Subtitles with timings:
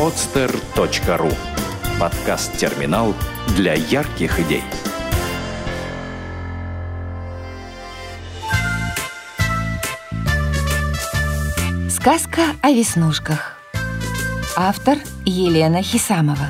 [0.00, 1.30] podster.ru
[2.00, 3.14] Подкаст-терминал
[3.48, 4.62] для ярких идей.
[11.90, 13.58] Сказка о веснушках.
[14.56, 16.48] Автор Елена Хисамова.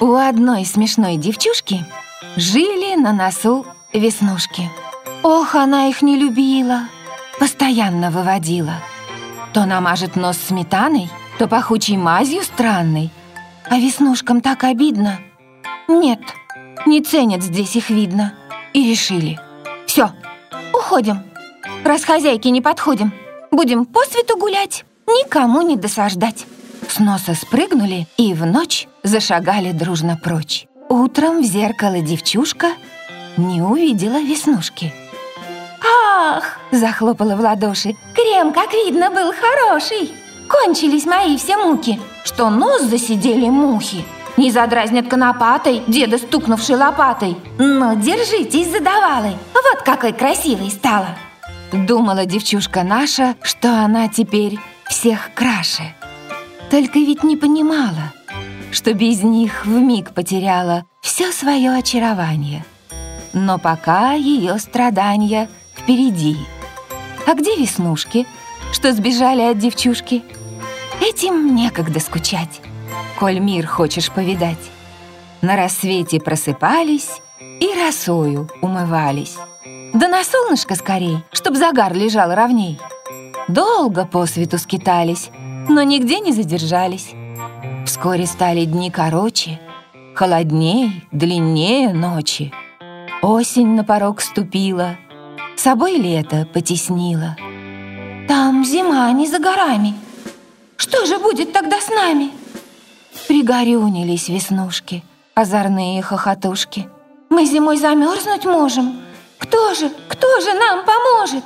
[0.00, 1.86] У одной смешной девчушки
[2.36, 4.68] жили на носу веснушки.
[5.28, 6.82] Ох, она их не любила,
[7.40, 8.74] постоянно выводила.
[9.52, 13.10] То намажет нос сметаной, то пахучей мазью странной.
[13.68, 15.18] А веснушкам так обидно.
[15.88, 16.20] Нет,
[16.86, 18.34] не ценят здесь их видно.
[18.72, 19.40] И решили.
[19.88, 20.12] Все,
[20.72, 21.24] уходим.
[21.82, 23.12] Раз хозяйки не подходим,
[23.50, 26.46] будем по свету гулять, никому не досаждать.
[26.88, 30.68] С носа спрыгнули и в ночь зашагали дружно прочь.
[30.88, 32.68] Утром в зеркало девчушка
[33.36, 34.94] не увидела веснушки.
[36.18, 37.94] «Ах!»– захлопала в ладоши.
[38.14, 40.12] «Крем, как видно, был хороший!
[40.48, 44.04] Кончились мои все муки, что нос засидели мухи.
[44.36, 47.36] Не задразнят конопатой, деда стукнувшей лопатой.
[47.58, 51.08] Но держитесь, задавалой, вот какой красивой стала!»
[51.72, 54.58] Думала девчушка наша, что она теперь
[54.88, 55.94] всех краше.
[56.70, 58.12] Только ведь не понимала,
[58.72, 62.64] что без них вмиг потеряла все свое очарование.
[63.34, 65.50] Но пока ее страдания
[65.86, 66.36] впереди.
[67.28, 68.26] А где веснушки,
[68.72, 70.24] что сбежали от девчушки?
[71.00, 72.60] Этим некогда скучать,
[73.20, 74.58] коль мир хочешь повидать.
[75.42, 77.20] На рассвете просыпались
[77.60, 79.36] и росою умывались.
[79.94, 82.80] Да на солнышко скорей, чтоб загар лежал ровней.
[83.46, 85.30] Долго по свету скитались,
[85.68, 87.12] но нигде не задержались.
[87.86, 89.60] Вскоре стали дни короче,
[90.16, 92.52] холодней, длиннее ночи.
[93.22, 94.96] Осень на порог ступила,
[95.60, 97.36] собой лето потеснила.
[98.28, 99.94] Там зима не за горами.
[100.76, 102.30] Что же будет тогда с нами?
[103.28, 105.02] Пригорюнились веснушки,
[105.34, 106.88] озорные хохотушки.
[107.30, 109.00] Мы зимой замерзнуть можем.
[109.38, 111.44] Кто же, кто же нам поможет?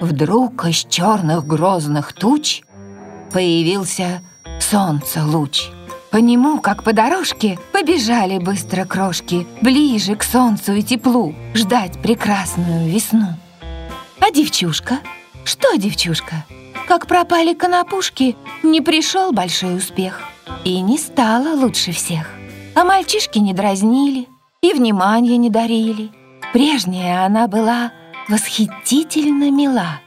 [0.00, 2.62] Вдруг из черных грозных туч
[3.32, 4.22] появился
[4.60, 5.68] солнце луч.
[6.14, 12.88] По нему, как по дорожке, побежали быстро крошки Ближе к солнцу и теплу Ждать прекрасную
[12.88, 13.30] весну.
[14.20, 15.00] А девчушка?
[15.44, 16.44] Что девчушка?
[16.86, 20.20] Как пропали конопушки, не пришел большой успех
[20.62, 22.30] И не стало лучше всех.
[22.76, 24.28] А мальчишки не дразнили
[24.62, 26.12] и внимания не дарили.
[26.52, 27.90] Прежняя она была
[28.28, 30.00] восхитительно мила.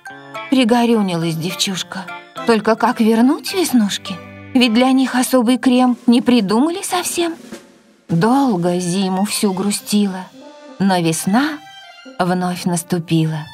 [0.51, 2.06] Пригорюнилась девчушка—
[2.47, 4.16] только как вернуть веснушки?
[4.57, 7.35] Ведь для них особый крем не придумали совсем.
[8.09, 10.25] Долго зиму всю грустила,
[10.79, 11.59] но весна
[12.18, 13.46] вновь наступила.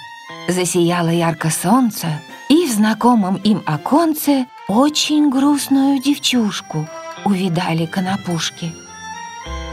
[0.48, 2.08] Засияло ярко солнце,
[2.48, 6.88] и в знакомом им оконце очень грустную девчушку
[7.26, 8.74] увидали конопушки.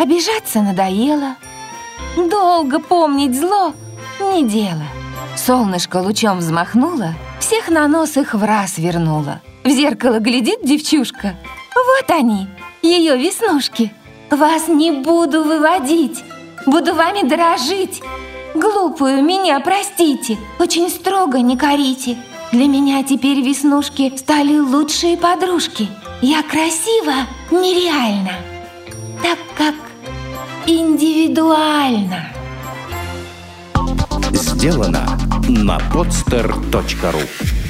[0.01, 1.37] Обижаться надоело,
[2.17, 3.73] долго помнить зло
[4.19, 4.83] не дело.
[5.37, 9.41] Солнышко лучом взмахнуло— всех на нос их в раз вернула.
[9.65, 11.37] В зеркало глядит девчушка.
[11.75, 12.49] Вот они,
[12.83, 13.93] ее веснушки.
[14.31, 16.25] Вас не буду выводить,
[16.67, 18.01] буду вами дорожить.
[18.55, 22.17] Глупую меня простите, очень строго не корите.
[22.53, 25.89] Для меня теперь веснушки стали лучшие подружки.
[26.23, 28.33] Я красива нереально,
[29.23, 29.75] так как
[30.67, 32.29] индивидуально.
[34.33, 35.19] Сделано
[35.49, 37.70] на podster.ru